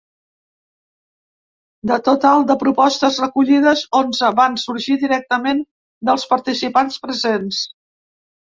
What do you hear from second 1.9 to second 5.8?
De total de propostes recollides, onze van sorgir directament